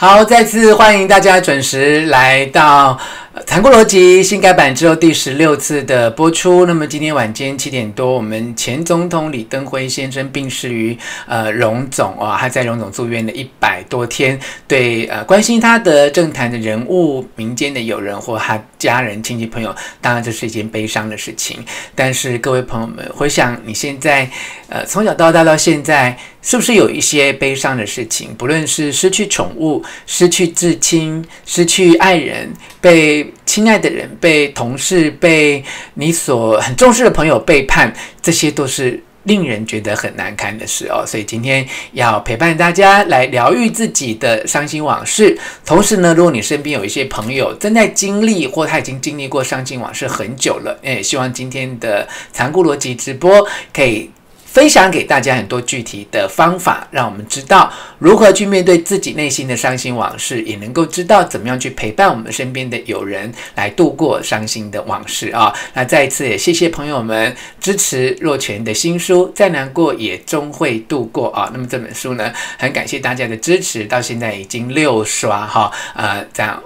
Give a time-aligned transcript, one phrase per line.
[0.00, 2.96] 好，再次欢迎大家准时来到
[3.44, 6.64] 《残酷逻辑》新改版之后第十六次的播出。
[6.66, 10.96] 那么今天晚间七点多，我们前总统李登辉先生病逝于
[11.26, 14.38] 呃荣总啊，他在荣总住院了一百多天。
[14.68, 21.64] 对呃关心他的政坛的人物、民间的友人或他家人、亲戚朋友，当然这是一件悲伤的事情。
[21.94, 24.30] 但是各位朋友们，回想你现在
[24.68, 26.16] 呃从小到大到现在。
[26.40, 28.32] 是不是有一些悲伤的事情？
[28.38, 32.50] 不论是失去宠物、失去至亲、失去爱人、
[32.80, 35.62] 被亲爱的人、被同事、被
[35.94, 41.04] 你所很重视的朋友背叛，这些都是令人觉得很难堪的事哦。
[41.06, 45.38] 所以今天要陪伴大家来疗愈自己的伤心往事。
[45.64, 54.10] 同时呢，如果你身边有一些朋友正在经历，或他已经经历过伤心往事很久了，诶，希望今天的残酷逻辑直播可以。
[54.50, 65.54] 分享给大家很多具体的方法，让我们知道如何去面对自己内心的伤心往事，也能够知道怎么样去陪伴我们身边的友人来度过伤心的往事啊。
[65.74, 71.50] 那再一次也谢谢朋友们支持若泉的新书《再难过也终会度过》啊。
[71.52, 76.60] 那么这本书呢，很感谢大家的支持，到现在已经六刷哈，呃，这样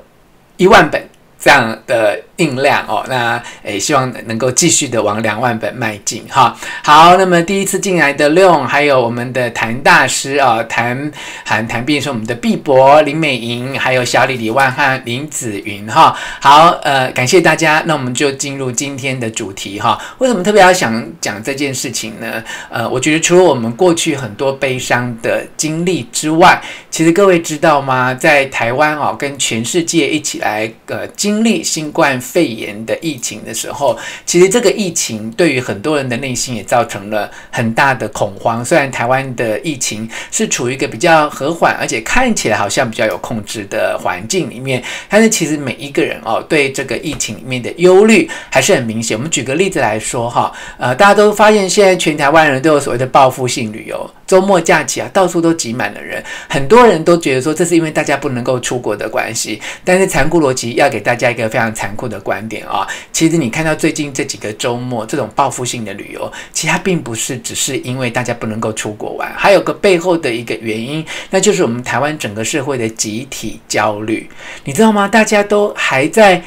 [0.56, 1.06] 一万本
[1.38, 2.22] 这样的。
[2.36, 6.56] 定量哦，那诶，希望能够继续的往两万本迈进哈。
[6.82, 11.12] 好，那么第一次进来的六，还有我们的谭大师啊，谭
[11.44, 16.16] 韩谭碧是我们的碧博林美莹，还有小李李万汉林子云哈。
[16.40, 20.00] 好，呃，感谢大家，那我们就进入今天的主题哈。
[20.18, 22.42] 为什么特别要想讲这件事情呢？
[22.70, 28.14] 呃，我觉得除了我们过去很多悲伤的经历之外，其实各位知道吗？
[28.14, 32.20] 在台湾哦，跟全世界一起来呃经历新冠。
[32.32, 38.64] 肺炎的疫情的时候，其实这个疫情对于很多人的内心也造成了很大的恐慌。
[38.64, 49.14] 虽然台湾的疫情是处于一个比较和缓，而且看起来好像比较有控制的环境里面，但是其实每一个人哦，对这个疫情里面的忧虑还是很明显。
[49.14, 59.60] 我们举个例子来说哈，呃，大家都发现现在全台湾人都有所谓的报复性旅游，周末假期啊，到处都挤满了人，很多人都觉得说这是因为大家不能够出国的关系。
[59.84, 74.28] 但是残酷逻辑要给大家一个非常残酷的观点啊，其实你看到最近这几个周末这种报复性的旅游，其实它并不是只是因为大家不能够出国玩，还有个背后的一个原因，那就是我们台湾整个社会的集体焦虑，
[74.64, 75.08] 你知道吗？
[75.08, 76.42] 大家都还在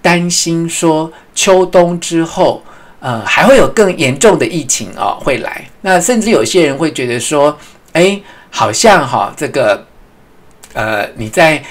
[0.00, 2.62] 担心说秋冬之后，
[3.00, 7.58] 呃，还会有更严重的疫情啊会来，那甚至有些人会觉得说，
[7.92, 8.20] 哎，
[8.50, 9.84] 好像哈这个，
[10.72, 11.62] 呃，你在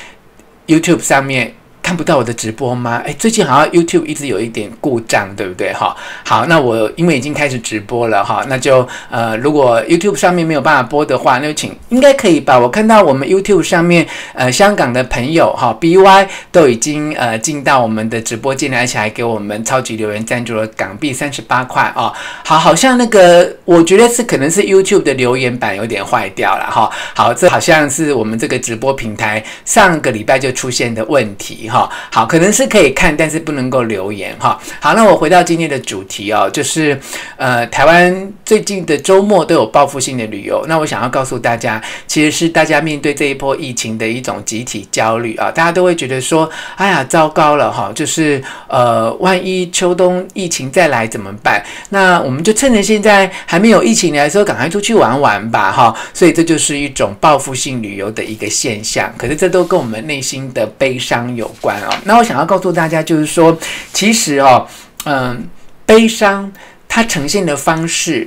[0.68, 1.53] YouTube 上面。
[1.88, 3.02] 看不到我的直播吗？
[3.06, 5.72] 哎，最近好像 YouTube 一直有一点故障，对不对？
[5.72, 12.59] 哈，好，那我因为已经开始直播了哈，那就呃，如果 YouTube 上面没有办法播的话，那就请应该可以吧？
[12.59, 22.12] 我看到我们 YouTube 上面呃，香港的朋友哈，BY 都已经呃进到我们的直播间来，而且还给我们超级留言赞助了港币三十八块啊。
[22.44, 26.92] 好，好像那个我觉得是可能是 YouTube 的留言板有点坏掉了哈。
[27.16, 31.77] 好，这好像是我们这个直播平台上个礼拜就出现的问题哈。
[32.12, 34.58] 好，可能是可以看，但是不能够留言哈。
[34.80, 36.98] 好，那我回到今天的主题哦，就是
[37.36, 40.64] 呃，台湾最近的周末都有报复性的旅游。
[40.68, 51.64] 那我想要告诉大家，其实是大家面对这一波疫情的一种集体焦虑啊，大家都会觉得说，哎呀，糟糕了哈，就是呃，万一秋冬疫情再来怎么办？
[51.90, 55.94] 那我们就趁着现在还没有疫情来的时候，赶快出去玩玩吧哈。
[56.14, 59.14] 所以这就是一种报复性旅游的一个现象。
[59.18, 61.67] 可是这都跟我们内心的悲伤有关。
[61.68, 63.58] 关啊那我想要告诉大家，就是说，
[63.92, 64.66] 其实哦，
[65.04, 65.46] 嗯，
[65.86, 66.50] 悲伤
[66.88, 68.26] 它呈现的方式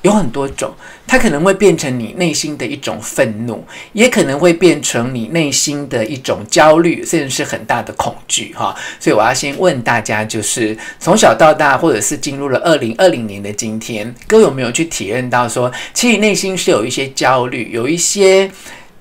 [0.00, 0.74] 有很多种，
[1.06, 3.62] 它可能会变成你内心的一种愤怒，
[3.92, 8.74] 也可能会变成你内心的一种焦虑，甚至是很大的恐惧哈。
[8.98, 18.50] 所以我要先问大家，就是从小到大，或者是进入了二零二零年的今天，各位有没有去体验到说，其实内心是有一些焦虑，有一些。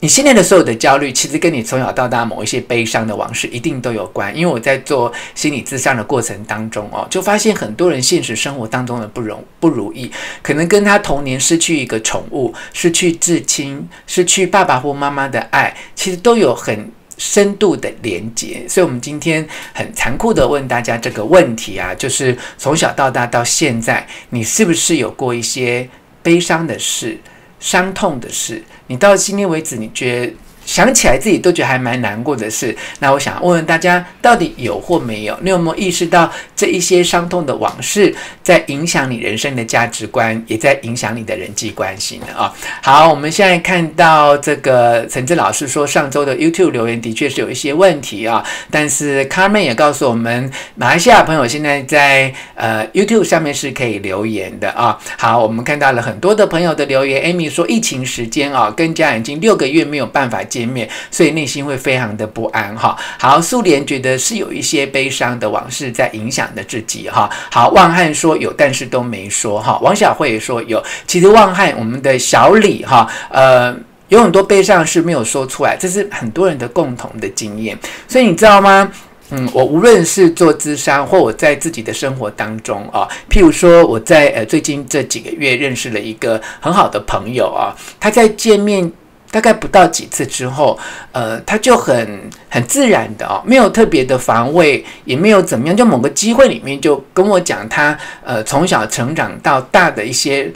[0.02, 4.36] 你现在的所有的焦虑，其实跟你从小到大某一些悲伤的往事一定都有关。
[4.38, 10.12] 因为我在做心理咨商的过程当中哦，就发现很多人现实生活当中的不容不如意，
[10.44, 18.64] 可能跟他童年失去一个宠物、失去至亲、失去爸爸或妈妈的爱，其实都有很深度的连接。
[18.68, 25.90] 所以，我们今天很残酷的问大家这个问题啊，就是从小到大到现在，你是不是有过一些
[26.22, 27.18] 悲伤的事？
[27.66, 30.34] 伤痛的事，你到今天为止，你觉得
[30.66, 32.76] 想起来自己都觉得还蛮难过的事。
[33.00, 35.38] 那我想问问大家，到底有或没有？
[35.42, 38.14] 你有没有意识到这一些伤痛的往事，
[38.44, 42.28] 在影响你人生的价值观，也在影响你的人际关系呢？
[42.36, 54.98] 啊，好，我们现在看到这个陈志老师说，上周的 YouTube 留言的确是有一些问题啊，但是 Carmen 也告诉我们，马来西亚朋友现在在呃 YouTube 上面是可以留言的啊。
[55.18, 62.96] 好，我们看到了很多的朋友的留言，Amy 说，疫情时间啊，跟家人已经六个月没有办法见面，所以内心会非常的不安哈。
[63.20, 67.30] 好，苏联觉得是有一些悲伤的往事在影响着自己哈。
[67.52, 69.78] 好，旺汉说有，但是都没说哈。
[69.82, 73.76] 王小慧也说有，其实旺汉我们的小李哈，呃，
[74.08, 77.78] 有很多悲伤是没有说出来，这是很多人的共同的经验。
[78.08, 78.90] 所以你知道吗？
[79.32, 88.90] 嗯，我无论是做咨商，或我在自己的生活当中啊，譬如说我在呃最近这几个月认识了一个很好的朋友啊，他在见面
[89.36, 90.80] 大概不到几次之后，
[91.12, 100.50] 呃，他就很很自然的哦，没有特别的防卫，也没有怎么样，就某个机会里面就跟我讲他呃从小成长到大的一些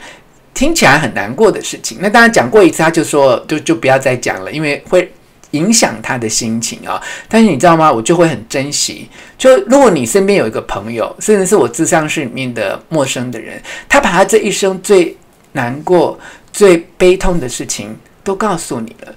[0.54, 1.98] 听起来很难过的事情。
[2.00, 5.12] 那当然讲过一次，他就说就就不要再讲了，因为会。
[5.52, 7.92] 影响他的心情啊，但是你知道吗？
[7.92, 9.08] 我就会很珍惜。
[9.36, 15.16] 就如果你身边有一个朋友，甚至是我智商室里面的陌生的人，他把他这一生最
[15.50, 16.16] 难过、
[16.52, 19.14] 最悲痛的事情都告诉你了。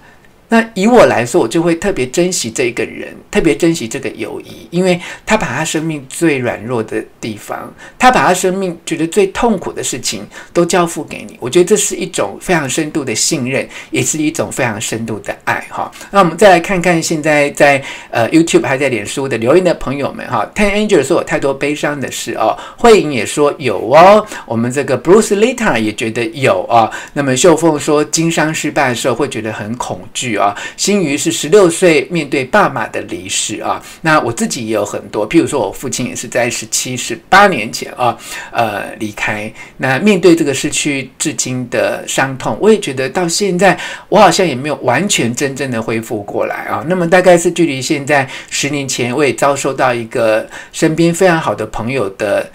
[0.53, 10.23] 那以我来说，我就会特别珍惜这一个人，特别珍惜这个友谊，因为他把他生命最软弱的地方，他把他生命觉得最痛苦的事情
[10.53, 11.35] 都交付给你。
[11.39, 15.65] 我觉得这是一种非常深度的信任，也是一种非常深度的爱。
[15.71, 26.88] 哈，那我们再来看看现在在呃 YouTube 还在脸书的留言的朋友们哈，Ten Angel 说有太多悲伤的事哦，慧颖也说有哦，我们这个 Bruce Lita 也觉得有、哦。
[27.13, 30.42] 那么秀凤说经商失败的时候会觉得很恐惧哦。
[30.43, 38.17] 啊，新瑜是十六岁面对爸妈的离世啊，那我自己也有很多，譬如说我父亲也是在十七、十八年前啊，
[38.51, 39.51] 呃离开。
[39.77, 43.77] 那面对这个失去至今的伤痛，我也觉得到现在
[44.09, 46.83] 我好像也没有完全真正的恢复过来啊。
[46.87, 52.45] 那么大概是距离现在十年前，我也遭受到一个身边非常好的朋友的。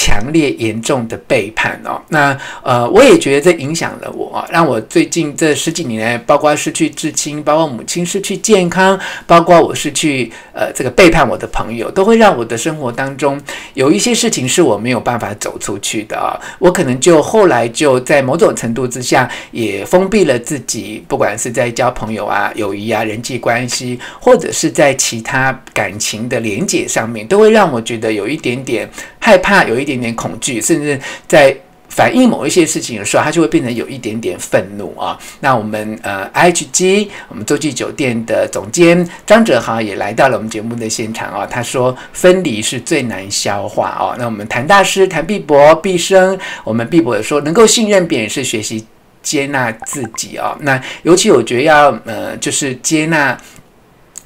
[0.00, 8.96] 强烈严重的背叛哦，那呃，我也觉得这影响了我，让我最近这十几年来，包括失去至亲，包括母亲失去健康，
[9.26, 13.40] 包括我失去呃这个背叛我的朋友，都会让我的生活当中
[13.74, 16.40] 有一些事情是我没有办法走出去的。
[16.60, 29.87] 我可能就后来就在某种程度之下也封闭了自己，不管是在交朋友啊、友谊啊、人际关系，或者是在其他感情的连结上面，都会让我觉得有一点点害怕，有一。
[29.88, 31.56] 一点点恐惧，甚至在
[31.88, 35.18] 反映某一些事情的时候，他就会变成有一点点愤怒啊。
[35.40, 41.46] 那我们呃，IHG 我们洲际酒店的总监张哲豪也来到了我们节目的现场啊。
[41.46, 44.14] 他说分离是最难消化哦。
[44.18, 48.86] 那我们谭大师谭碧博毕生，我们碧博也说能够信任别人是学习
[49.22, 50.54] 接纳自己啊。
[50.60, 53.36] 那尤其我觉得要呃，就是接纳。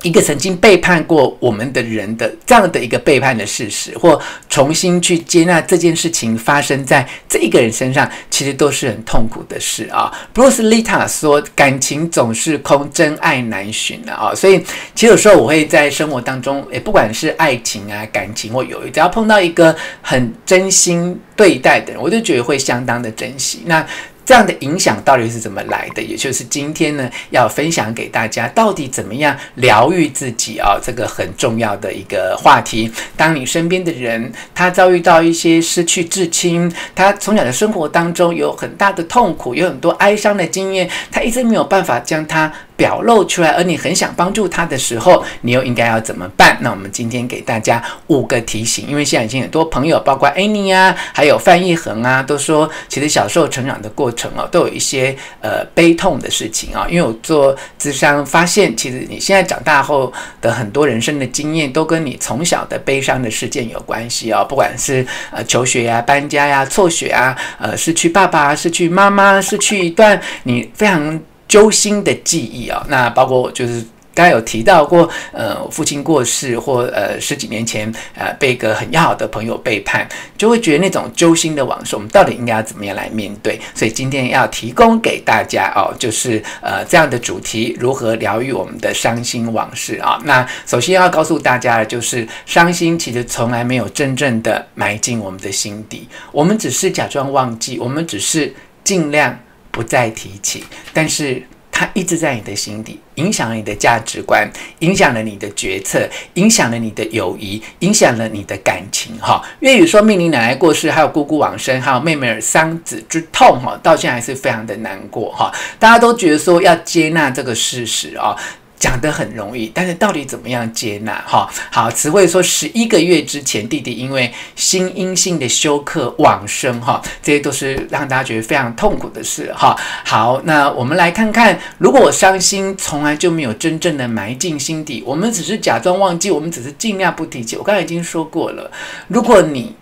[0.03, 10.13] 一个曾经背叛过我们的人的这样的一个背叛的事实，或重新去接纳这件事情发生在这一个人身上，其实都是很痛苦的事啊。
[10.35, 14.59] Bruce Lita 说：“感情总是空，真爱难寻的啊。”所以，
[14.95, 23.63] 其实有时候我会在生活当中，也不管是爱情啊、感情或友谊，只要碰到一个很真心对待的人，我就觉得会相当的珍惜。
[23.67, 23.87] 那。
[24.33, 26.01] 这样的影响到底是怎么来的？
[26.01, 30.81] 也就是今天呢，要分享给大家，到底怎么样疗愈自己啊？
[30.83, 32.91] 这个很重要的一个话题。
[33.15, 46.57] 当你身边的人他遭遇到一些失去至亲，他从小的生活当中有很大的痛苦，有很多哀伤的经验，他一直没有办法将他表露出来，而你很想帮助他的时候，你又应该要怎么办？
[46.61, 56.87] 那我们今天给大家五个提醒，因为现在已经很多朋友，包括 Annie 啊，还有范逸恒啊，都说其实小时候成长的过程哦，都有一些呃悲痛的事情啊。
[56.89, 64.43] 因为我做智商发现，其实你现在长大后的很多人生的经验，都跟你从小的悲伤的事件有关系啊。
[64.43, 71.21] 不管是呃求学呀、搬家呀、辍学啊，呃失去爸爸、失去妈妈、失去一段你非常。
[71.53, 83.61] 揪心的记忆啊，那包括就是刚才有提到过，呃，父亲过世或呃十几年前呃被一个很要好的朋友背叛，就会觉得那种揪心的往事，我们到底应该要怎么样来面对？
[83.75, 90.19] 所以今天要提供给大家哦，就是呃这样的主题，如何疗愈我们的伤心往事啊？
[90.25, 99.39] 那首先要告诉大家的就是，伤心其实从来没有真正的埋进我们的心底，我们只是假装忘记，我们只是尽量。
[99.73, 100.63] 不再提起，
[100.93, 104.47] 但是它一直在你的心底，影响了你的价值观，
[104.81, 109.19] 影响了你的决策，影响了你的友谊，影响了你的感情。
[109.19, 115.33] 哈，粤语说，命令奶奶过世，还有姑姑往生，还有妹妹儿丧子之痛，哈，到现在还是非常的难过。
[115.33, 118.37] 哈，大家都觉得说要接纳这个事实啊。
[118.83, 121.23] 讲得很容易，但是到底怎么样接纳？
[121.25, 129.79] 哈，好，词汇说十一个月之前，弟弟因为心因性的休克往生，哈，这些都是让大家觉得非常痛苦的事，哈。
[130.05, 137.55] 好，那我们来看看，如果我伤心，从来就没有真正的埋进心底，我们只是假装忘记，我们只是尽量不提起。
[137.55, 138.69] 我刚才已经说过了，
[139.07, 139.77] 如果你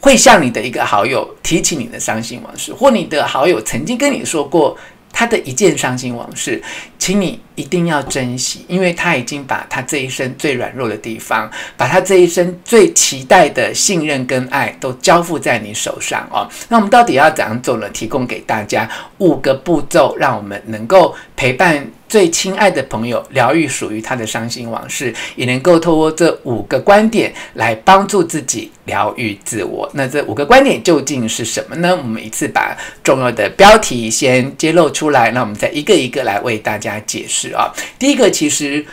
[0.00, 4.74] 会向你的一个好友提起你的伤心往事，或你的好友曾经跟你说过
[5.12, 6.60] 他的一件伤心往事，
[6.98, 16.48] 请你一定要珍惜，因为他已经把他这一生最软弱的地方，把他这一生最期待的信任跟爱都交付在你手上哦。
[16.68, 17.88] 那我们到底要怎样做呢？
[17.90, 18.88] 提供给大家
[19.18, 29.90] 五个步骤，让我们能够陪伴最亲爱的朋友疗愈属于他的伤心往事，也能够透过这五个观点来帮助自己疗愈自我。
[29.94, 31.96] 那这五个观点究竟是什么呢？
[31.96, 36.92] 我们一次把重要的标题先揭露出来，那我们再一个一个来为大家。
[37.06, 38.84] 解释啊，第一个其实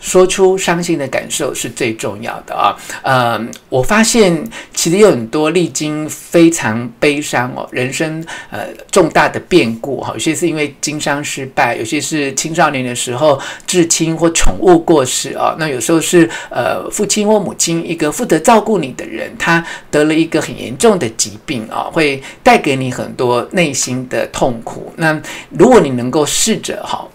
[0.00, 2.76] 说出伤心的感受是最重要的啊。
[3.02, 15.56] 嗯，我发现其实有很多历经非常悲伤哦，人生呃重大的变故哈，有些是因为经商失败，有些是青少年的时候至亲或宠物过世啊。
[15.58, 24.92] 那有时候是呃父亲或母亲一个负责照顾你的人，他得了一个很严重的疾病啊，会带给你很多内心的痛苦。
[24.96, 27.06] 那如果你能够试着哈。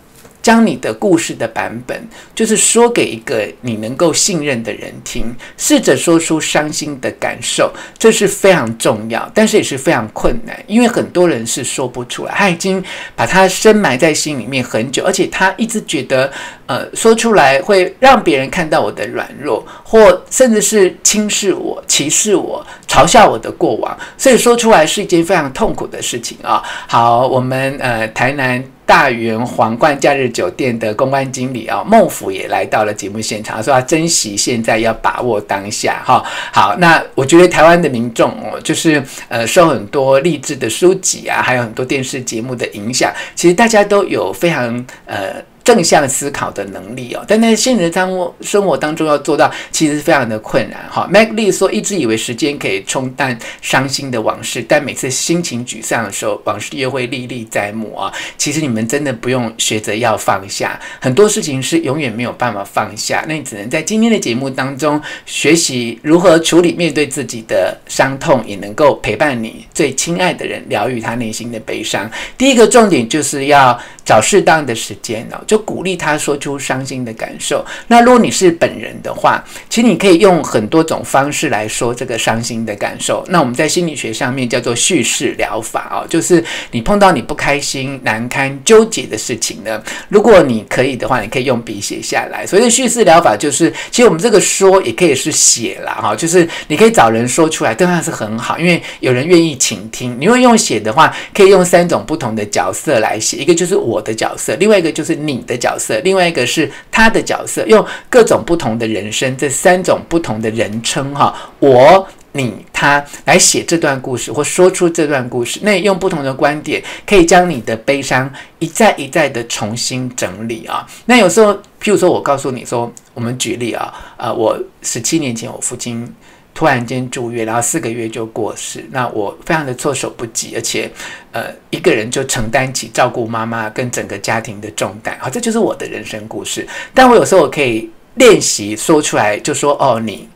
[0.44, 12.84] 将你的故事的版本，就是说给一个你能够信任的人听，试着说出伤心的感受，这是非常重要，但是也是非常困难，因为很多人是说不出来，他已经
[13.16, 16.30] 把它深埋在心里面很久，而且他一直觉得，
[16.66, 26.64] 呃，说出来会让别人看到我的软弱，或甚至是轻视我、歧视我、嘲笑我的过往，所以说出来是一件非常痛苦的事情啊。
[26.88, 28.64] 好，我们呃，台南。
[28.86, 36.22] 大元皇冠假日酒店的公关经理啊，孟府也来到了节目现场，说要珍惜现在，要把握当下哈。
[36.52, 45.42] 好，那我觉得台湾的民众哦，就是呃受很多励志的书籍啊，还有很多电视节目的影响，其实大家都有非常呃。
[45.64, 51.10] 正向思考的能力哦，但在现实生活生活当中要做到，其实非常的困难哈。
[51.12, 58.12] Meg Lee 说，一直以为时间可以冲淡伤心的往事，但每次心情沮丧的时候，往事又会历历在目啊。
[58.38, 63.24] 其实你们真的不用学着要放下，很多事情是永远没有办法放下。
[63.28, 72.10] 那你只能在今天的节目当中学习如何处理面对自己的伤痛，也能够陪伴你最亲爱的人，疗愈他内心的悲伤。
[72.38, 75.42] 第一个重点就是要找适当的时间哦。
[75.54, 77.64] 就鼓励他说出伤心的感受。
[77.86, 83.24] 那如果你是本人的话，其实你可以用很多种方式来说这个伤心的感受。
[83.30, 89.80] 那我们在心理学上面叫做叙事疗法哦，就是你碰到你不开心、难堪、纠结的事情呢，
[90.10, 92.44] 如果你可以的话，你可以用笔写下来。
[92.48, 100.18] 所以叙事疗法就是，其实我们这个说也可以是写啦哈，就是你可以找人说出来，当然是很好，因为有人愿意倾听。
[100.20, 115.60] 你会用写的话，可以用三种不同的角色来写，一个就是我的角色，另外一个就是你的角色，另外一个是他的角色，用各种不同的人生，这三种不同的人称哈，我、你、他来写这段故事或说出这段故事。
[115.64, 120.88] 那用不同的观点，可以将你的悲伤一再一再的重新整理啊。
[121.06, 126.14] 那有时候，譬如说我告诉你说，我们举例啊，呃，我十七年前我父亲。
[126.54, 130.90] 突然间住院，然后四个月就过世，那我非常的措手不及，而且，
[131.32, 136.68] 呃，一个人就承担起照顾妈妈跟整个家庭的重担，好，这就是我的人生故事。
[136.94, 140.30] 但我有时候我可以练习说出来，就说哦，你，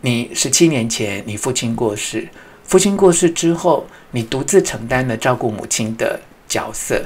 [0.00, 2.26] 你十七年前你父亲过世，
[2.64, 7.04] 父亲过世之后，你独自承担了照顾母亲的角色，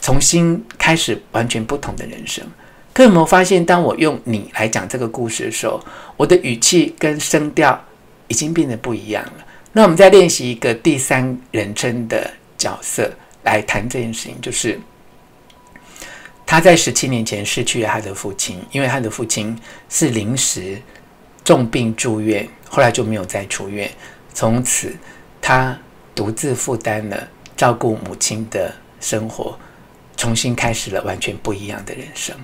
[0.00, 2.44] 重新开始完全不同的人生。
[2.92, 5.80] 可有没有发现，当我用你来讲这个故事的时候，
[6.16, 7.80] 我的语气跟声调
[8.26, 9.46] 已经变得不一样了？
[9.72, 13.08] 那我们再练习一个第三人称的角色
[13.44, 14.80] 来谈这件事情，就是
[16.44, 19.56] 他在十七年前失去了他的父亲，因为他的父亲
[19.88, 20.76] 是临时
[21.44, 23.88] 重病住院，后来就没有再出院，
[24.34, 24.92] 从此
[25.40, 25.78] 他
[26.14, 29.56] 独自负担了照顾母亲的生活，
[30.16, 32.34] 重新开始了完全不一样的人生。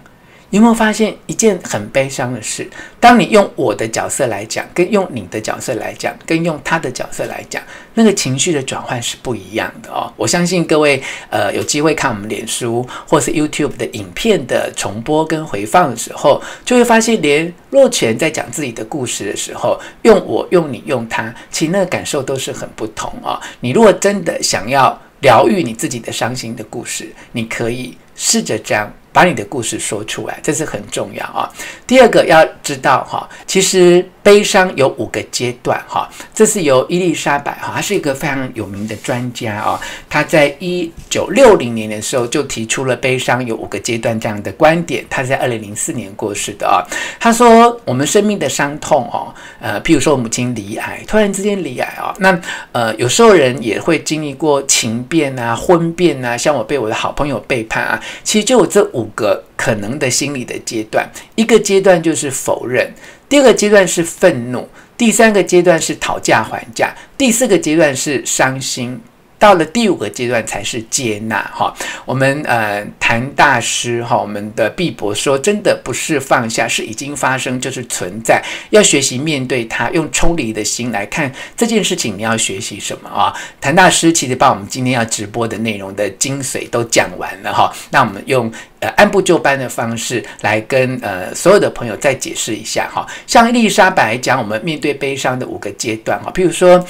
[0.54, 2.64] 你有没有发现一件很悲伤的事？
[3.00, 7.60] 当你用我的角色来讲，跟用你的角色来讲，跟用他的角色来讲，
[7.94, 10.08] 那个情绪的转换是不一样的哦。
[10.16, 23.36] 我相信各位呃有机会看我们脸书或是 YouTube 的影片的重播跟回放的时候，就会发现连若权在讲自己的故事的时候，用我、用你、用他，其实那个感受都是很不同哦。
[23.58, 28.88] 你如果真的想要疗愈你自己的伤心的故事，你可以试着这样。
[29.14, 31.48] 把你的故事说出来，这是很重要啊。
[31.86, 36.10] 第二个要知道哈，其实悲伤有五个阶段哈。
[36.34, 39.80] 这是由伊丽莎白哈，她是一个非常有名的专家啊。
[40.10, 45.04] 她在一九六零年的时候就提出了悲伤有五个阶段这样的观点。
[45.08, 46.82] 她在二零零四年过世的啊。
[47.20, 52.36] 她说，我们生命的伤痛哦，呃，譬如说母亲离癌，突然之间离癌啊，那
[52.72, 59.03] 呃，有时候人也会经历过情变啊、婚变啊，像我被我的好朋友背叛啊，其实就有这五。
[59.04, 62.90] 五个可能的心理的阶段，一个阶段就是否认，
[63.28, 68.98] 第二个阶段是愤怒，第三个阶段是讨价还价，第四个阶段是伤心。
[69.36, 71.74] 到了第五个阶段才是接纳哈，
[72.06, 83.34] 我们呃谭大师哈，我们的毕博说，真的不是放下，是已经发生，就是存在，要学习面对它，用抽离的心来看这件事情，你要学习什么啊？
[83.60, 88.50] 谭大师其实把我们今天要直播的内容的精髓都讲完了哈，那我们用
[88.90, 96.84] 按部就班的方式来跟呃所有的朋友再解释一下哈，像伊丽莎白讲我们面对悲伤的五个阶段哈，譬如说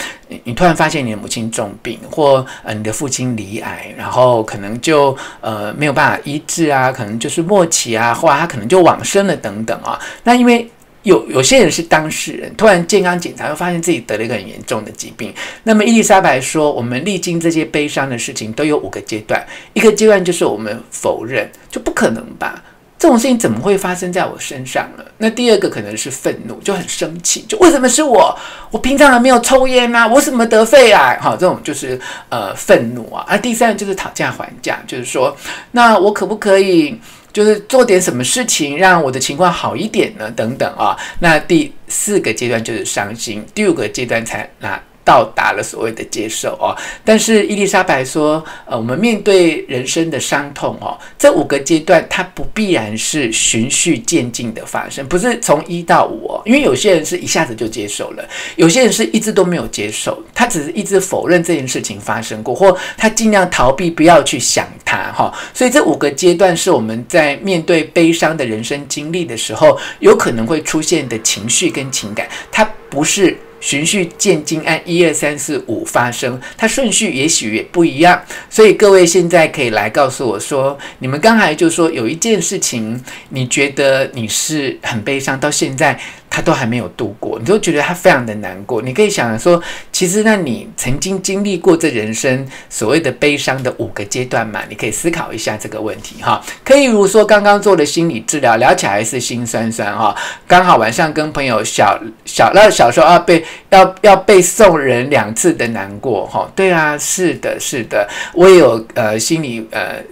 [0.44, 9.98] 你，突然发现你的母亲重病或呃，你的父亲离癌，然后可能就呃没有办法医治啊，可能就是末期啊，后来他可能就往生了等等啊。
[10.22, 10.68] 那因为
[11.04, 15.32] 有有些人是当事人，突然健康检查又发现自己得了一个很严重的疾病。
[15.62, 19.40] 那么伊丽莎白说，我们历经这些悲伤的事情都有五个阶段，
[19.74, 22.62] 一个阶段就是我们否认，就不可能吧。
[22.96, 25.04] 这种事情怎么会发生在我身上呢？
[25.18, 28.34] 那第二个可能是愤怒，就很生气，就为什么是我？
[28.70, 31.18] 我平常还没有抽烟呐，我怎么得肺癌？
[31.20, 33.22] 好，这种就是呃愤怒啊。
[33.28, 35.36] 而第三个就是讨价还价，就是说，
[35.72, 36.98] 那我可不可以
[37.34, 40.30] 就是做点什么事情让我的情况好一点呢？
[40.30, 40.96] 等等啊。
[41.18, 44.82] 那第四个阶段就是伤心，第五个阶段才啊。
[45.04, 58.26] 到达了所谓的接受哦，但是伊丽莎白说，呃，我们面对人生的伤痛哦，这五个阶段它不必然是循序渐进的发生，不是从一到五哦，因为有些人是一下子就接受了，
[58.56, 65.32] 有些人是一直都没有接受，他只是一直否认这件事情发生过，或他尽量逃避，不要去想它哈。
[65.52, 73.36] 所以这五个阶段是我们在面对悲伤的人生经历的时候，有可能会出现的情绪跟情感，它不是。
[73.64, 78.22] 循序渐进，按一二三四五发生，它顺序也许也不一样。
[78.50, 85.98] 所以各位现在可以来告诉我说，你们刚才就说有一件事情，你觉得你是很悲伤，到现在。
[86.34, 88.82] 他都还没有度过，你都觉得他非常的难过。
[88.82, 94.60] 你可以想说，其实那你曾经经历过这人生所谓的悲伤的五个阶段嘛？
[94.68, 96.42] 你可以思考一下这个问题哈。
[96.64, 100.12] 可以如说刚刚做的心理治疗，聊起来是心酸酸哈。
[100.48, 106.50] 刚好晚上跟朋友小小那小时候要被要要被送人两次的难过哈。
[106.56, 110.02] 对啊，是的，是的，我也有呃心理呃。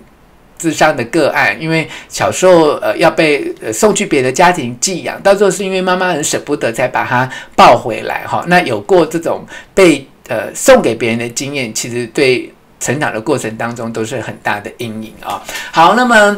[0.62, 8.44] 自伤的个案，因为小时候呃要被呃送去别的家庭寄养，到最后是因为妈妈很舍不得才把他抱回来哈。
[8.46, 9.44] 那有过这种
[9.75, 12.48] 被呃送给别人的经验，其实对
[12.79, 15.42] 成长的过程当中都是很大的阴影啊。
[15.72, 16.37] 好，那么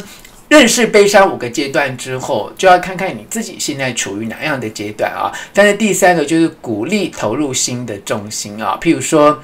[0.49, 5.29] 认识悲伤五个阶段之后，就要看看你自己现在处于哪样的阶段啊。
[5.53, 9.39] 但是第三个就是鼓励投入新的重心啊，譬如说。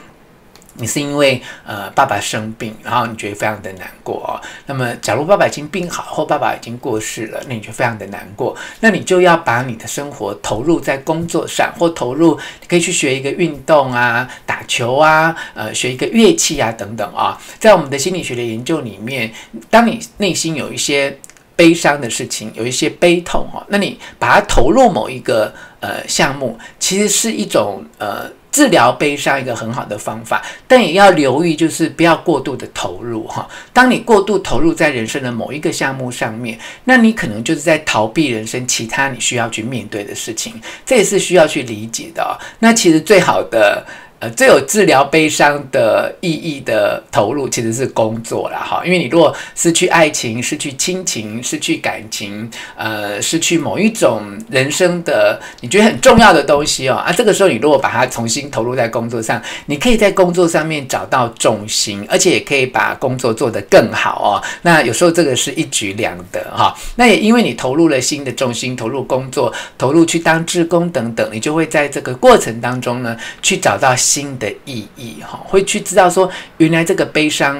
[0.75, 4.41] 你是因为呃爸爸生病，然后你觉得非常的难过哦。
[4.67, 8.57] 那么，假如爸爸已经病好，或爸爸已经过世了，那你就非常的难过。
[8.81, 17.37] 那你就要把你的生活投入在工作上，或投入你可以去学一个运动啊，打球啊，呃，学一个乐器啊，等等啊。
[17.59, 19.31] 在我们的心理学的研究里面，
[19.69, 21.19] 当你内心有一些
[21.57, 28.31] 悲伤的事情，有一些悲痛哦，那你把它投入某一个呃项目，其实是一种呃。
[28.51, 33.49] 治疗悲伤一个很好的方法，但也要留意，就是不要过度的投入哈。
[33.73, 42.39] 当你过度投入在人生的某一个项目上面，那你可能就是在逃避人生其他你需要去面对的事情，这也是需要去理解的。
[42.59, 43.87] 那其实最好的
[44.21, 48.59] 呃，最有治疗悲伤的意义的投入其实是工作啦。
[48.59, 48.83] 哈。
[48.85, 64.31] 因为你如果失去爱情、失去亲情、失去感情，呃，失去某一种人生的你觉得很重要的东西哦，啊，这个时候你如果把它重新投入在工作上，你可以在工作上面找到重心，而且也可以把工作做得更好哦。
[64.61, 66.77] 那有时候这个是一举两得哈。
[66.97, 73.97] 那也因为你投入了新的重心，投入工作，投入去当志工等等，你就会在这个过程当中呢，去找到。
[74.11, 77.57] 新的意义哈，会去知道说，原来这个悲伤，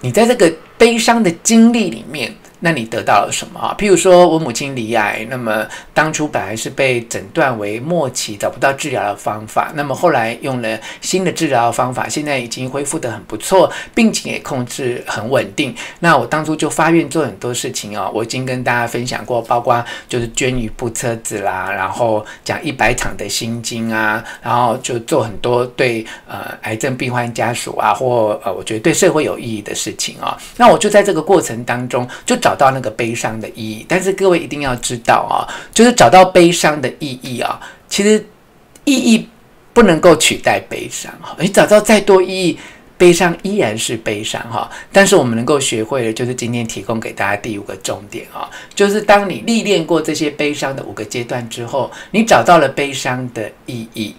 [0.00, 2.32] 你在这个悲伤的经历里面。
[2.62, 3.74] 那你得到了什么啊？
[3.78, 9.72] 譬如说我母亲罹癌，那么当初本来是被诊断为末期，找不到治疗的方法。
[9.74, 15.74] 那么后来用了新的治疗方法，现在已经恢复得很不错，病情也控制很稳定。
[16.00, 30.36] 那我当初就发愿做很多事情哦，我已经跟大家分享过，包括就是捐一部车子啦，然后讲一百场的心经啊，然后就做很多对呃癌症病患家属啊，或呃我觉得对社会有意义的事情啊。
[30.58, 32.49] 那我就在这个过程当中就找。
[32.50, 38.26] 找到那个悲伤的意义，但是各位一定要知道啊，就是找到悲伤的意义啊，其实
[38.84, 39.28] 意义
[39.72, 41.36] 不能够取代悲伤哈。
[41.38, 42.58] 你找到再多意义，
[42.98, 44.68] 悲伤依然是悲伤哈。
[44.90, 54.16] 但是我们能够学会的，就是今天提供给大家第五个重点啊，就是当你历练过这些悲伤的五个阶段之后，你找到了悲伤的意义，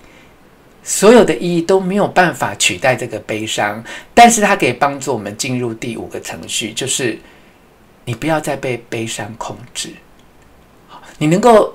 [0.84, 7.20] 所有的意义都没有办法取代这个悲伤，但是它可以帮助我们进入第五个程序，就是。
[8.06, 9.90] 你不要再被悲伤控制，
[11.18, 11.74] 你能够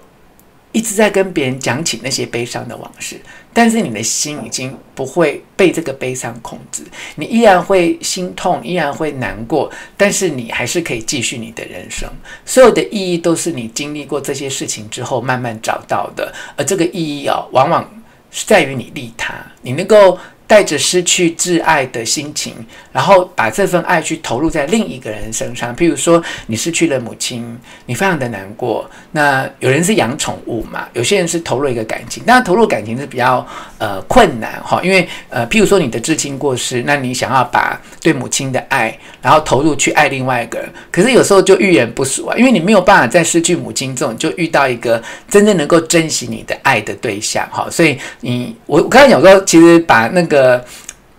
[0.73, 3.21] 一直在跟别人讲起那些悲伤的往事，
[3.53, 6.83] 但是你的心已经不会被这个悲伤控制，
[7.15, 12.09] 你依然会心痛，依然会难过，但是你还是可以继续你的人生。
[12.45, 17.89] 所有的意义都是你经历过这些事情之后慢慢找到的，而这个意义啊，往往
[18.31, 20.19] 是在于你利他，你能够。
[20.47, 22.55] 带着失去挚爱的心情，
[22.93, 25.75] 然后把这份爱去投入在另一个人身上。
[25.75, 28.89] 譬如说，你失去了母亲，你非常的难过。
[29.11, 30.87] 那有人是养宠物嘛？
[30.93, 33.45] 有些人是投入一个感情，当然投入感情是比较
[33.79, 50.36] 呃困难哈，因为呃，譬如说你的至亲过世，那你想要把对母亲的爱，然后投入去爱另外一个人，可是有时候就遇人不淑啊，因为你没有办法在失去母亲这种就遇到一个真正能够珍惜你的爱的对象哈，所以你我我刚才讲说，其实把那个。
[50.37, 50.65] 呃，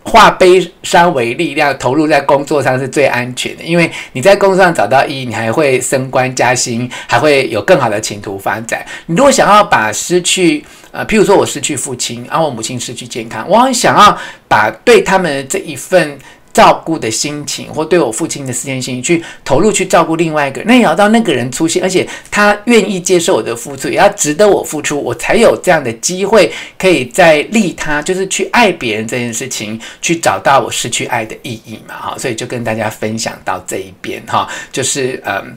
[0.04, 8.86] 化悲伤为力量，投入在工作上是最安全的，因为你在工作上找到意义，你还会升官加薪，还会有更好的前途发展。
[9.08, 16.18] 你如果想要把失去，呃，譬如说我失去父亲，然后我母亲失去健康，我很想要把对他们这一份。
[16.58, 35.56] 照顾的心情，或对我父亲的思念心情，去投入去照顾另外一个人，那也要到那个人出现，而且他愿意接受我的付出，也要值得我付出，我才有这样的机会，可以在利他，就是去爱别人这件事情，去找到我失去爱的意义嘛，哈，所以就跟大家分享到这一边，哈，就是嗯。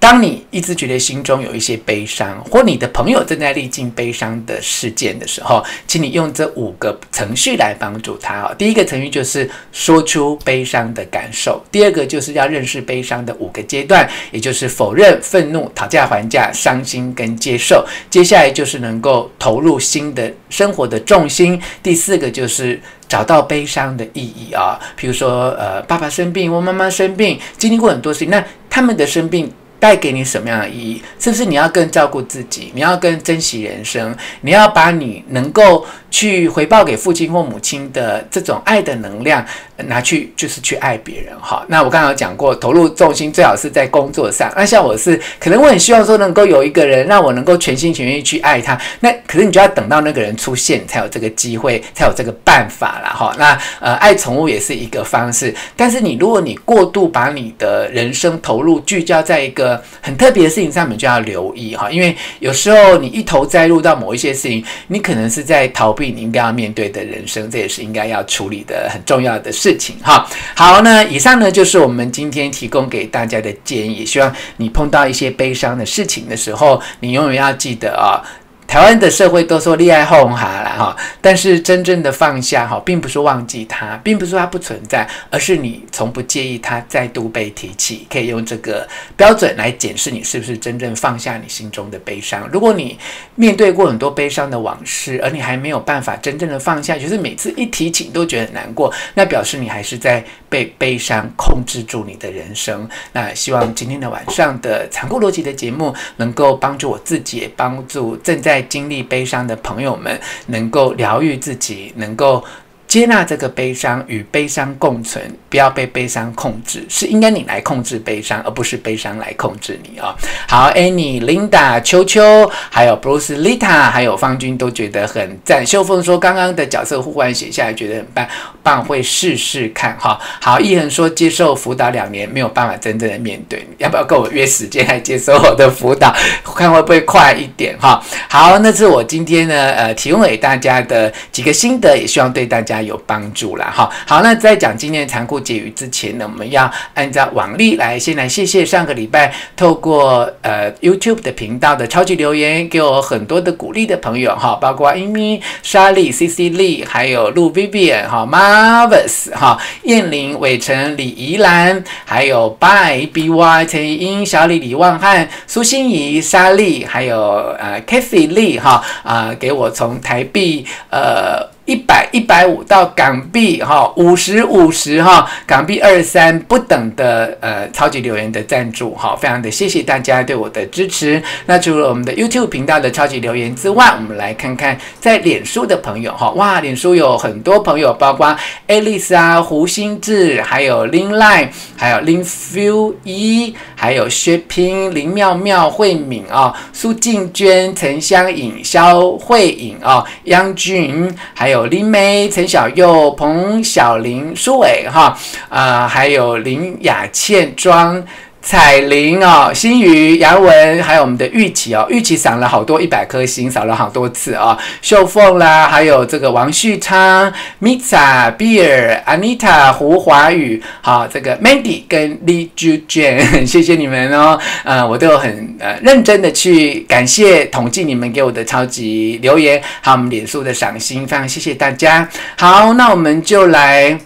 [0.00, 8.54] 当你一直觉得心中有一些悲伤，或你的朋友正在历经悲伤的事件的时候，请你用这五个程序来帮助他哦。
[8.56, 17.84] 第一个程序就是说出悲伤的感受，第二个就是要认识悲伤的五个阶段，也就是否认、愤怒、讨价还价、伤心跟接受。
[18.08, 21.60] 接下来就是能够投入新的生活的重心。
[21.82, 29.52] 第四个就是找到悲伤的意义啊，比如说呃，爸爸生病或妈妈生病，经历过很多事情，那他们的生病。
[29.80, 31.02] 带给你什么样的意义？
[31.18, 32.72] 是不是你要更照顾自己？
[32.74, 34.16] 你要更珍惜人生？
[34.40, 39.44] 你要把你能够去回报给父亲或母亲的这种爱的能量
[39.86, 41.32] 拿去，就是去爱别人。
[41.40, 44.52] 哈，那我刚刚有讲过，投入重心最好是在工作上。
[44.56, 48.78] 那像我是，可能我很希望说能够有一个人让我能够全心全意去爱他。
[49.00, 53.08] 那可是你就要等到那个人出现，才有这个机会，才有这个办法了。
[53.08, 55.54] 哈，那呃，爱宠物也是一个方式。
[55.76, 70.24] 但是你如果你过度把你的人生投入聚焦在一个很特别的事情上面就要留意哈，因为有时候你一头栽入到某一些事情，你可能是在逃不应该要面对的人生，这也是应该要处理的很重要的事情哈。
[70.54, 78.22] 好，那以上呢就是我们今天提供给大家的建议，希望你碰到一些悲伤的事情的时候，你永远要记得啊。
[78.68, 88.06] 台湾的社会都说恋爱后哈了哈，但是真正的放下哈，并不是忘记它，并不是说它不存在，而是你从不介意它再度被提起。
[88.10, 92.46] 可以用这个标准来检视你是不是真正放下你心中的悲伤。
[92.52, 92.98] 如果你
[93.36, 102.86] 面对过很多悲伤的往事，而你还没有办法真正的放下，就是每次一提起都觉得难过，那表示你还是在被悲伤控制住你的人生。
[103.12, 108.57] 那希望今天的晚上的残酷逻辑的节目能够帮助我自己，也帮助正在。
[108.58, 112.44] 在经历悲伤的朋友们，能够疗愈自己，能够。
[112.88, 120.16] 接纳这个悲伤，与悲伤共存，不要被悲伤控制，是应该你来控制悲伤，而不是悲伤来控制你啊、哦！
[120.48, 125.64] 好，Annie、Linda、秋秋，还有 Bruce、Lita，还有方君都觉得很赞。
[125.66, 128.26] 秀凤说刚刚的角色互换写下来觉得很棒，
[128.62, 130.16] 棒会试试看哈、哦。
[130.40, 136.10] 好，易恒说接受辅导两年没有办法真正的面对，要不要跟我约时间来接受我的辅导，
[136.56, 138.02] 看会不会快一点哈、哦？
[138.30, 142.77] 好，那是我今天呢呃提供给大家的几个心得，也希望对大家。
[142.82, 167.20] 有帮助了哈，好，那在讲今天的残酷结语之前呢，我们要按照往例来，先来谢谢上个礼拜透过呃 YouTube 的频道的超级留言，给我很多的鼓励的朋友哈，包括 Amy、莎莉、CC 丽，还有陆 Vivian 哈、Marvis 哈、燕玲、伟成、李怡兰，还有 By BY 陈怡英、小李、李旺汉、苏心怡、莎莉，还有
[167.58, 171.57] 呃 Kathy Lee 哈啊，给我从台币呃。
[171.68, 181.22] 一百一百五到港币哈五十五十哈港币二三不等的呃超级留言的赞助哈，非常的谢谢大家对我的支持。
[181.44, 188.34] 那除了我们的 YouTube 频道的超级留言之外，我们来看看在脸书的朋友哈，哇，脸书有很多朋友，包括
[188.66, 201.57] Alice 啊、胡心志，还有 Lin Line，还有 Lin Few 一，还有薛平、林妙妙、慧敏啊、苏静娟、陈香颖、肖慧颖啊、杨俊，还有。
[201.58, 205.18] 有林梅、陈小佑、彭小玲、苏伟哈
[205.48, 208.00] 啊、还有林雅倩、庄
[208.40, 232.08] 彩玲哦，新宇、杨文，还有我们的玉琪哦，玉琪赏了好多一百颗星，扫了好多次、哦，秀凤啦，还有这个王旭昌、Misa、Beer、Anita、胡华宇，好，这个 Mandy 跟李珠娟，谢谢你们哦，呃，我都有很呃认真的去感谢统计你们给我的超级留言，还有我们脸书的赏心，非常谢谢大家。
[232.38, 233.98] 好，那我们就来。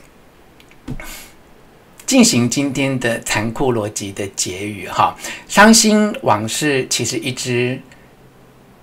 [2.12, 5.16] 进行今天的残酷逻辑的结语哈，
[5.48, 7.81] 伤心往事其实一直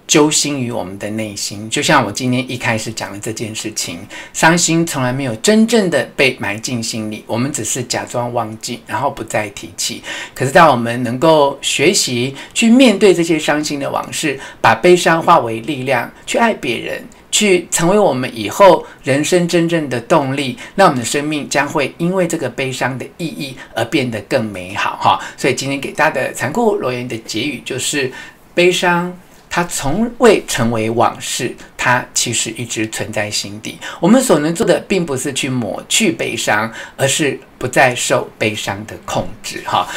[0.07, 3.99] 揪心于我们的内心，就像我今天一开始讲的这件事情，
[4.33, 10.01] 伤心从来没有真正的被埋进心里，我们只是假装忘记，然后不再提起。
[10.33, 17.03] 可是当我们能够学习去面对这些伤心的往事，把悲伤化为力量，去爱别人。
[17.31, 25.19] 去成为我们以后人生真正的动力，那我们的生命将会因为这个悲伤的意义而变得更美好哈。
[25.37, 28.11] 所以今天给大家的残酷留言的结语就是：
[28.55, 29.15] 悲伤
[29.49, 33.77] 它从未成为往事，它其实一直存在心底。
[33.99, 39.87] 我们所能做的并不是去抹去悲伤，而是不再受悲伤的控制哈。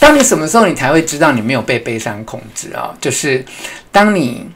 [0.00, 2.92] 当你什么时候你才会知道你没有被悲伤控制啊？
[3.00, 3.44] 就是
[3.92, 4.48] 当你。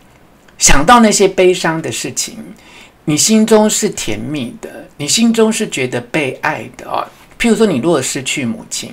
[0.63, 2.37] 想到那些悲伤的事情，
[3.07, 7.05] 你心中是甜蜜的，你心中是觉得被爱的哦。
[7.37, 8.93] 譬如说，你如果失去母亲，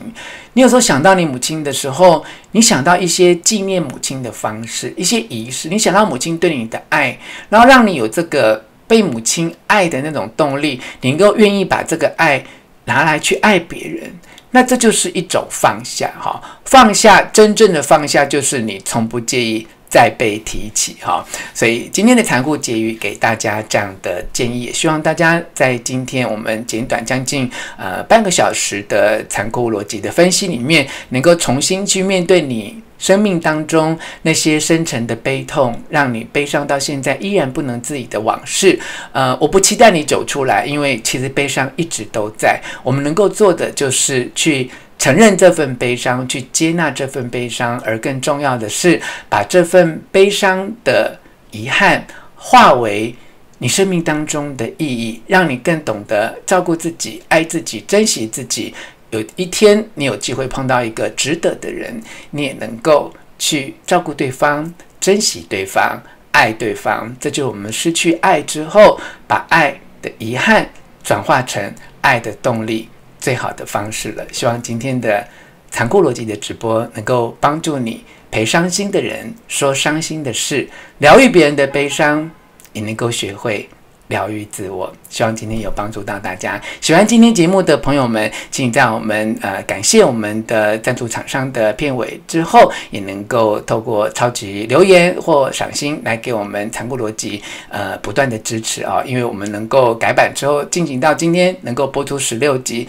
[0.53, 7.15] 你有时候想到你母亲的时候，你想到一些纪念母亲的方式，一些仪式，你想到母亲对你的爱，
[7.49, 12.43] 然后让你有这个被母亲爱的那种动力，你能够愿意把这个爱
[12.85, 14.11] 拿来去爱别人，
[14.49, 16.41] 那这就是一种放下哈。
[16.65, 19.67] 放下，真正的放下，就是你从不介意。
[19.89, 38.79] 再被提起哈，所以今天的残酷结语给大家这样的建议，也希望大家在今天我们简短将近呃半个小时的残酷逻辑的分析里面，能够重新去面对你生命当中那些深沉的悲痛，让你悲伤到现在依然不能自已的往事。
[39.11, 42.61] 呃，我不期待你走出来，因为其实悲伤一直都在。
[42.83, 44.69] 我们能够做的就是去。
[44.99, 51.17] 承认这份悲伤，去接纳这份悲伤，而更重要的是，把这份悲伤的
[51.51, 53.15] 遗憾化为
[53.59, 58.73] 你生命当中的意义，让你更懂得照顾自己、爱自己、珍惜自己。
[59.11, 61.99] 有一天，你有机会碰到一个值得的人，
[62.31, 65.99] 你也能够去照顾对方、珍惜对方、
[66.31, 67.15] 爱对方。
[67.19, 70.69] 这就是我们失去爱之后，把爱的遗憾
[71.01, 72.87] 转化成爱的动力。
[73.19, 74.25] 最好的方式了。
[74.31, 75.27] 希望今天的
[75.69, 80.67] 残酷逻辑的直播能够帮助你陪伤心的人说伤心的事，
[80.99, 82.29] 疗愈别人的悲伤，
[82.73, 83.69] 也能够学会。
[84.09, 86.61] 疗愈自我，希望今天有帮助到大家。
[86.81, 99.01] 喜欢今天节目的朋友们，请在我们呃感谢我们的赞助厂商的片尾之后，也能够透过超级留言或赏心来给我们残酷逻辑呃不断的支持啊！
[99.05, 102.87] 因为我们能够改版之后进行到今天能够播出十六集。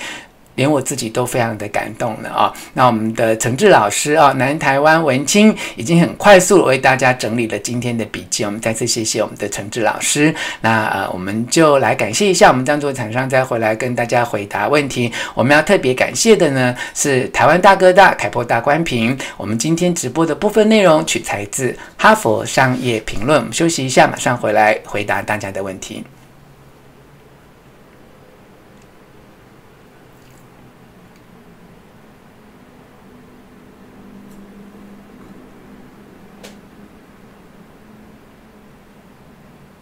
[0.57, 2.53] 连我自己都非常的感动了啊！
[2.75, 10.35] 那我们的诚志老师啊，南台湾文青已经很快速为大家整理了今天的笔记，我们再次谢谢我们的诚志老师。
[10.61, 15.11] 那呃，我们就来感谢一下我们赞助厂商，再回来跟大家回答问题。
[15.35, 19.17] 我们要特别感谢的呢是台湾大哥大、凯擘大观屏。
[19.37, 23.39] 我们今天直播的部分内容取材自《哈佛商业评论》。
[23.41, 26.05] 我们休息一下，马上回来回答大家的问题。